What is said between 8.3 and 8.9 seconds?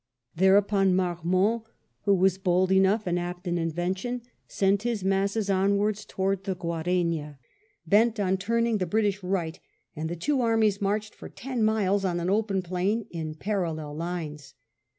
turning the